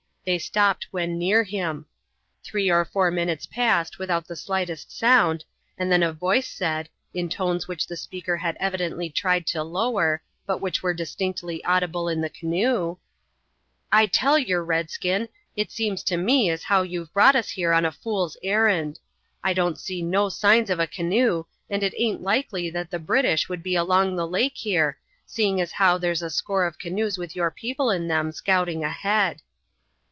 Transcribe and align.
They 0.23 0.37
stopped 0.37 0.85
when 0.91 1.17
near 1.17 1.41
him. 1.43 1.87
Three 2.43 2.69
or 2.69 2.85
four 2.85 3.09
minutes 3.09 3.47
passed 3.47 3.97
without 3.97 4.27
the 4.27 4.35
slightest 4.35 4.95
sound, 4.95 5.43
and 5.79 5.91
then 5.91 6.03
a 6.03 6.13
voice 6.13 6.47
said, 6.47 6.89
in 7.11 7.27
tones 7.27 7.67
which 7.67 7.87
the 7.87 7.97
speaker 7.97 8.37
had 8.37 8.55
evidently 8.59 9.09
tried 9.09 9.47
to 9.47 9.63
lower, 9.63 10.21
but 10.45 10.61
which 10.61 10.83
were 10.83 10.93
distinctly 10.93 11.63
audible 11.65 12.07
in 12.07 12.21
the 12.21 12.29
canoe: 12.29 12.97
"I 13.91 14.05
tell 14.05 14.37
yer, 14.37 14.63
redskin, 14.63 15.27
it 15.55 15.71
seems 15.71 16.03
to 16.03 16.17
me 16.17 16.51
as 16.51 16.65
how 16.65 16.83
you've 16.83 17.11
brought 17.13 17.35
us 17.35 17.49
here 17.49 17.73
on 17.73 17.83
a 17.83 17.91
fool's 17.91 18.37
errand. 18.43 18.99
I 19.43 19.53
don't 19.53 19.79
see 19.79 20.03
no 20.03 20.29
signs 20.29 20.69
of 20.69 20.79
a 20.79 20.85
canoe, 20.85 21.45
and 21.67 21.81
it 21.81 21.95
aint 21.97 22.21
likely 22.21 22.69
that 22.69 22.91
the 22.91 22.99
British 22.99 23.49
would 23.49 23.63
be 23.63 23.75
along 23.75 24.15
the 24.15 24.27
lake 24.27 24.57
here, 24.57 24.99
seeing 25.25 25.59
as 25.59 25.71
how 25.71 25.97
there's 25.97 26.21
a 26.21 26.29
score 26.29 26.65
of 26.65 26.77
canoes 26.77 27.17
with 27.17 27.35
your 27.35 27.49
people 27.49 27.89
in 27.89 28.07
them 28.07 28.31
scouting 28.31 28.83
ahead." 28.83 29.41